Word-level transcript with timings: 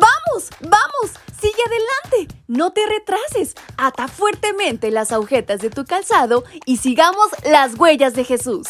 ¡Vamos! 0.00 0.50
¡Vamos! 0.60 1.12
¡Sigue 1.40 1.62
adelante! 1.66 2.34
No 2.48 2.72
te 2.72 2.80
retrases. 2.86 3.54
Ata 3.76 4.08
fuertemente 4.08 4.90
las 4.90 5.12
agujetas 5.12 5.60
de 5.60 5.70
tu 5.70 5.84
calzado 5.84 6.44
y 6.64 6.78
sigamos 6.78 7.28
las 7.44 7.78
huellas 7.78 8.14
de 8.14 8.24
Jesús. 8.24 8.68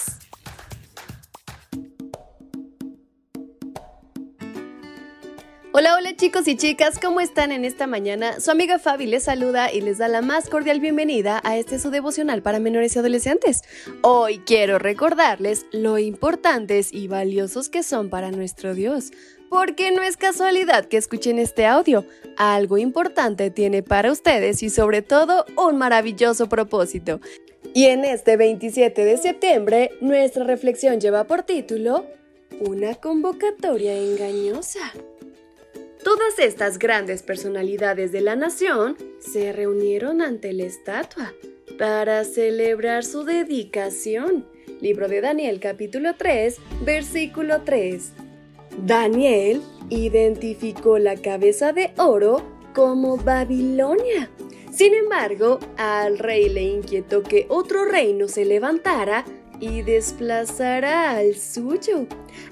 Hola, 5.76 5.96
hola 5.96 6.14
chicos 6.14 6.46
y 6.46 6.56
chicas, 6.56 7.00
¿cómo 7.02 7.20
están 7.20 7.50
en 7.50 7.64
esta 7.64 7.88
mañana? 7.88 8.38
Su 8.38 8.52
amiga 8.52 8.78
Fabi 8.78 9.06
les 9.06 9.24
saluda 9.24 9.72
y 9.72 9.80
les 9.80 9.98
da 9.98 10.06
la 10.06 10.22
más 10.22 10.48
cordial 10.48 10.78
bienvenida 10.78 11.40
a 11.42 11.56
este 11.56 11.80
su 11.80 11.90
devocional 11.90 12.42
para 12.42 12.60
menores 12.60 12.94
y 12.94 13.00
adolescentes. 13.00 13.62
Hoy 14.02 14.38
quiero 14.46 14.78
recordarles 14.78 15.66
lo 15.72 15.98
importantes 15.98 16.92
y 16.92 17.08
valiosos 17.08 17.70
que 17.70 17.82
son 17.82 18.08
para 18.08 18.30
nuestro 18.30 18.74
Dios, 18.74 19.10
porque 19.48 19.90
no 19.92 20.02
es 20.02 20.16
casualidad 20.16 20.86
que 20.86 20.96
escuchen 20.96 21.38
este 21.38 21.66
audio. 21.66 22.04
Algo 22.36 22.78
importante 22.78 23.50
tiene 23.50 23.82
para 23.82 24.10
ustedes 24.10 24.62
y 24.62 24.70
sobre 24.70 25.02
todo 25.02 25.44
un 25.56 25.76
maravilloso 25.76 26.48
propósito. 26.48 27.20
Y 27.72 27.86
en 27.86 28.04
este 28.04 28.36
27 28.36 29.04
de 29.04 29.16
septiembre, 29.16 29.90
nuestra 30.00 30.44
reflexión 30.44 31.00
lleva 31.00 31.24
por 31.24 31.42
título 31.42 32.06
Una 32.60 32.94
convocatoria 32.94 33.96
engañosa. 33.96 34.92
Todas 36.04 36.38
estas 36.38 36.78
grandes 36.78 37.22
personalidades 37.22 38.12
de 38.12 38.20
la 38.20 38.36
nación 38.36 38.96
se 39.20 39.52
reunieron 39.52 40.20
ante 40.20 40.52
la 40.52 40.64
estatua 40.64 41.32
para 41.78 42.24
celebrar 42.24 43.04
su 43.04 43.24
dedicación. 43.24 44.46
Libro 44.80 45.08
de 45.08 45.20
Daniel 45.20 45.60
capítulo 45.60 46.14
3, 46.14 46.58
versículo 46.84 47.62
3. 47.62 48.12
Daniel 48.78 49.62
identificó 49.88 50.98
la 50.98 51.16
cabeza 51.16 51.72
de 51.72 51.92
oro 51.98 52.42
como 52.74 53.16
Babilonia. 53.16 54.30
Sin 54.72 54.92
embargo, 54.94 55.60
al 55.76 56.18
rey 56.18 56.48
le 56.48 56.62
inquietó 56.62 57.22
que 57.22 57.46
otro 57.48 57.84
reino 57.84 58.26
se 58.26 58.44
levantara 58.44 59.24
y 59.60 59.82
desplazara 59.82 61.12
al 61.12 61.36
suyo. 61.36 62.06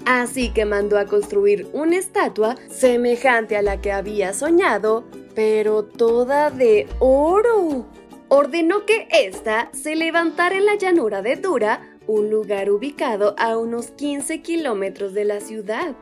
Así 0.05 0.51
que 0.51 0.65
mandó 0.65 0.97
a 0.97 1.05
construir 1.05 1.67
una 1.73 1.97
estatua 1.97 2.55
semejante 2.69 3.57
a 3.57 3.61
la 3.61 3.81
que 3.81 3.91
había 3.91 4.33
soñado, 4.33 5.03
pero 5.35 5.83
toda 5.83 6.49
de 6.49 6.87
oro. 6.99 7.85
Ordenó 8.29 8.85
que 8.85 9.07
ésta 9.11 9.69
se 9.73 9.95
levantara 9.95 10.55
en 10.57 10.65
la 10.65 10.75
llanura 10.75 11.21
de 11.21 11.35
Dura, 11.35 11.92
un 12.13 12.29
lugar 12.29 12.71
ubicado 12.71 13.35
a 13.37 13.57
unos 13.57 13.91
15 13.91 14.41
kilómetros 14.41 15.13
de 15.13 15.25
la 15.25 15.39
ciudad. 15.39 15.95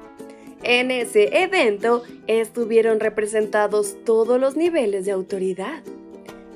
En 0.64 0.92
ese 0.92 1.44
evento 1.44 2.04
estuvieron 2.28 3.00
representados 3.00 3.98
todos 4.06 4.40
los 4.40 4.56
niveles 4.56 5.06
de 5.06 5.12
autoridad. 5.12 5.82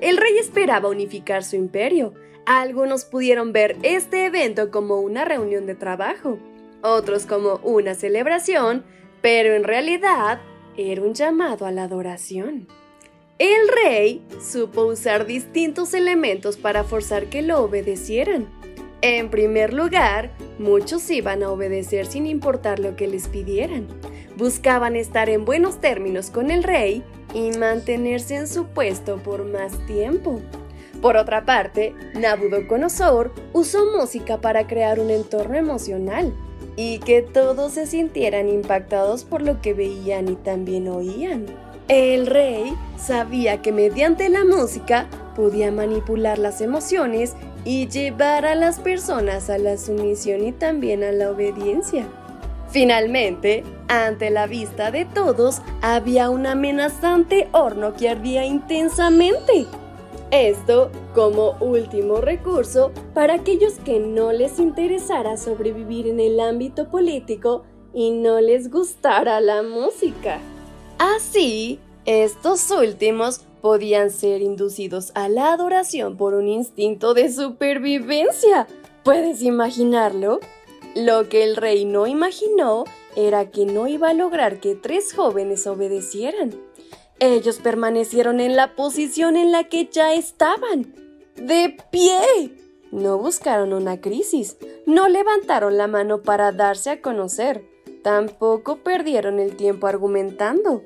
El 0.01 0.17
rey 0.17 0.37
esperaba 0.37 0.89
unificar 0.89 1.43
su 1.43 1.55
imperio, 1.55 2.13
algunos 2.45 3.05
pudieron 3.05 3.53
ver 3.53 3.75
este 3.81 4.25
evento 4.25 4.69
como 4.69 4.99
una 4.99 5.25
reunión 5.25 5.65
de 5.65 5.73
trabajo, 5.73 6.37
otros 6.83 7.25
como 7.25 7.59
una 7.63 7.95
celebración, 7.95 8.83
pero 9.21 9.55
en 9.55 9.63
realidad 9.63 10.39
era 10.77 11.01
un 11.01 11.15
llamado 11.15 11.65
a 11.65 11.71
la 11.71 11.83
adoración. 11.83 12.67
El 13.39 13.67
rey 13.67 14.21
supo 14.39 14.85
usar 14.85 15.25
distintos 15.25 15.93
elementos 15.93 16.55
para 16.55 16.83
forzar 16.83 17.25
que 17.25 17.41
lo 17.41 17.63
obedecieran. 17.63 18.47
En 19.07 19.29
primer 19.29 19.71
lugar, 19.71 20.31
muchos 20.57 21.11
iban 21.11 21.43
a 21.43 21.51
obedecer 21.51 22.07
sin 22.07 22.25
importar 22.25 22.79
lo 22.79 22.95
que 22.95 23.07
les 23.07 23.27
pidieran. 23.27 23.85
Buscaban 24.35 24.95
estar 24.95 25.29
en 25.29 25.45
buenos 25.45 25.79
términos 25.79 26.31
con 26.31 26.49
el 26.49 26.63
rey 26.63 27.03
y 27.31 27.51
mantenerse 27.51 28.35
en 28.35 28.47
su 28.47 28.65
puesto 28.65 29.17
por 29.17 29.45
más 29.45 29.77
tiempo. 29.85 30.41
Por 31.03 31.17
otra 31.17 31.45
parte, 31.45 31.93
Nabucodonosor 32.15 33.31
usó 33.53 33.85
música 33.95 34.41
para 34.41 34.65
crear 34.65 34.99
un 34.99 35.11
entorno 35.11 35.55
emocional 35.55 36.33
y 36.75 36.97
que 36.97 37.21
todos 37.21 37.73
se 37.73 37.85
sintieran 37.85 38.49
impactados 38.49 39.23
por 39.23 39.43
lo 39.43 39.61
que 39.61 39.75
veían 39.75 40.29
y 40.29 40.35
también 40.35 40.87
oían. 40.87 41.45
El 41.89 42.25
rey 42.25 42.73
sabía 42.97 43.61
que 43.61 43.71
mediante 43.71 44.29
la 44.29 44.45
música 44.45 45.07
podía 45.35 45.71
manipular 45.71 46.39
las 46.39 46.59
emociones 46.59 47.35
y 47.65 47.87
llevar 47.87 48.45
a 48.45 48.55
las 48.55 48.79
personas 48.79 49.49
a 49.49 49.57
la 49.57 49.77
sumisión 49.77 50.45
y 50.45 50.51
también 50.51 51.03
a 51.03 51.11
la 51.11 51.31
obediencia. 51.31 52.05
Finalmente, 52.69 53.63
ante 53.87 54.29
la 54.29 54.47
vista 54.47 54.91
de 54.91 55.05
todos, 55.05 55.61
había 55.81 56.29
un 56.29 56.45
amenazante 56.45 57.47
horno 57.51 57.93
que 57.93 58.09
ardía 58.09 58.45
intensamente. 58.45 59.65
Esto 60.31 60.91
como 61.13 61.55
último 61.59 62.17
recurso 62.17 62.91
para 63.13 63.35
aquellos 63.35 63.73
que 63.85 63.99
no 63.99 64.31
les 64.31 64.59
interesara 64.59 65.37
sobrevivir 65.37 66.07
en 66.07 66.19
el 66.19 66.39
ámbito 66.39 66.89
político 66.89 67.63
y 67.93 68.11
no 68.11 68.41
les 68.41 68.69
gustara 68.69 69.39
la 69.39 69.63
música. 69.63 70.39
Así, 70.97 71.79
estos 72.05 72.69
últimos 72.71 73.41
podían 73.65 74.11
ser 74.11 74.43
inducidos 74.43 75.11
a 75.15 75.27
la 75.27 75.51
adoración 75.51 76.17
por 76.17 76.35
un 76.35 76.47
instinto 76.47 77.15
de 77.15 77.33
supervivencia. 77.33 78.67
¿Puedes 79.01 79.41
imaginarlo? 79.41 80.39
Lo 80.93 81.29
que 81.29 81.43
el 81.43 81.55
rey 81.55 81.83
no 81.83 82.05
imaginó 82.05 82.83
era 83.15 83.49
que 83.49 83.65
no 83.65 83.87
iba 83.87 84.09
a 84.09 84.13
lograr 84.13 84.59
que 84.59 84.75
tres 84.75 85.13
jóvenes 85.15 85.65
obedecieran. 85.65 86.53
Ellos 87.17 87.57
permanecieron 87.57 88.39
en 88.39 88.55
la 88.55 88.75
posición 88.75 89.35
en 89.35 89.51
la 89.51 89.63
que 89.63 89.89
ya 89.91 90.13
estaban, 90.13 90.93
de 91.35 91.75
pie. 91.89 92.55
No 92.91 93.17
buscaron 93.17 93.73
una 93.73 93.99
crisis, 93.99 94.57
no 94.85 95.09
levantaron 95.09 95.75
la 95.75 95.87
mano 95.87 96.21
para 96.21 96.51
darse 96.51 96.91
a 96.91 97.01
conocer, 97.01 97.65
tampoco 98.03 98.83
perdieron 98.83 99.39
el 99.39 99.55
tiempo 99.55 99.87
argumentando. 99.87 100.83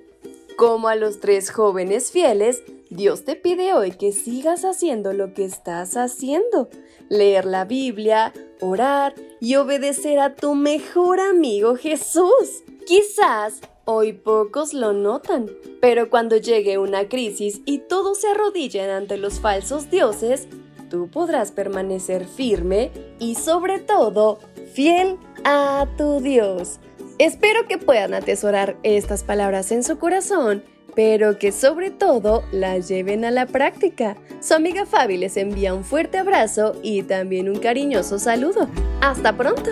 Como 0.60 0.90
a 0.90 0.98
los 0.98 1.22
tres 1.22 1.52
jóvenes 1.52 2.12
fieles, 2.12 2.64
Dios 2.90 3.24
te 3.24 3.38
pide 3.38 3.74
hoy 3.74 3.92
que 3.92 4.12
sigas 4.12 4.66
haciendo 4.66 5.14
lo 5.14 5.34
que 5.34 5.46
estás 5.46 5.96
haciendo, 5.96 6.68
leer 7.08 7.46
la 7.46 7.64
Biblia, 7.64 8.34
orar 8.60 9.16
y 9.40 9.56
obedecer 9.56 10.20
a 10.20 10.36
tu 10.36 10.56
mejor 10.56 11.22
amigo 11.22 11.78
Jesús. 11.78 12.66
Quizás 12.86 13.62
Hoy 13.86 14.14
pocos 14.14 14.74
lo 14.76 14.92
notan, 14.92 15.50
pero 15.82 16.12
cuando 16.12 16.36
llegue 16.36 16.78
una 16.78 17.08
crisis 17.08 17.62
y 17.66 17.80
todos 17.80 18.20
se 18.20 18.28
arrodillen 18.28 18.90
ante 18.92 19.18
los 19.18 19.40
falsos 19.40 19.90
dioses, 19.90 20.48
tú 20.92 21.10
podrás 21.10 21.52
permanecer 21.52 22.28
firme 22.28 22.92
y 23.18 23.34
sobre 23.34 23.80
todo 23.80 24.38
fiel 24.74 25.18
a 25.44 25.88
tu 25.98 26.20
Dios. 26.20 26.80
Espero 27.20 27.68
que 27.68 27.78
puedan 27.78 28.14
atesorar 28.14 28.78
estas 28.82 29.26
palabras 29.26 29.74
en 29.74 29.84
su 29.84 30.00
corazón, 30.00 30.64
pero 30.96 31.38
que 31.38 31.52
sobre 31.52 31.92
todo 31.92 32.46
las 32.54 32.88
lleven 32.88 33.26
a 33.26 33.32
la 33.32 33.46
práctica. 33.46 34.16
Su 34.40 34.54
amiga 34.54 34.86
Fabi 34.86 35.18
les 35.18 35.36
envía 35.36 35.74
un 35.74 35.84
fuerte 35.84 36.18
abrazo 36.18 36.78
y 36.82 37.04
también 37.04 37.50
un 37.50 37.60
cariñoso 37.60 38.20
saludo. 38.20 38.70
¡Hasta 39.02 39.36
pronto! 39.36 39.72